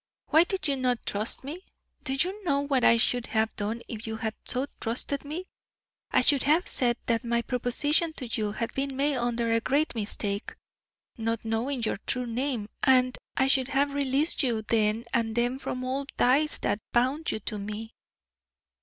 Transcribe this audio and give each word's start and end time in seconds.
why 0.29 0.43
did 0.43 0.67
you 0.67 0.75
not 0.75 1.05
trust 1.05 1.43
me? 1.43 1.63
Do 2.01 2.13
you 2.15 2.43
know 2.43 2.61
what 2.61 2.83
I 2.83 2.97
should 2.97 3.27
have 3.27 3.55
done 3.55 3.83
if 3.87 4.07
you 4.07 4.15
had 4.15 4.33
so 4.45 4.65
trusted 4.79 5.23
me? 5.23 5.45
I 6.09 6.21
should 6.21 6.41
have 6.41 6.67
said 6.67 6.97
that 7.05 7.23
my 7.23 7.43
proposition 7.43 8.11
to 8.13 8.25
you 8.25 8.51
had 8.51 8.73
been 8.73 8.95
made 8.95 9.17
under 9.17 9.51
a 9.51 9.59
great 9.61 9.93
mistake, 9.93 10.55
not 11.19 11.45
knowing 11.45 11.83
your 11.83 11.97
true 11.97 12.25
name; 12.25 12.67
and 12.81 13.15
I 13.37 13.45
should 13.47 13.67
have 13.67 13.93
released 13.93 14.41
you 14.41 14.63
then 14.63 15.05
and 15.13 15.35
them 15.35 15.59
from 15.59 15.83
all 15.83 16.07
ties 16.17 16.57
that 16.63 16.79
bound 16.91 17.29
you 17.29 17.39
to 17.41 17.59
me." 17.59 17.93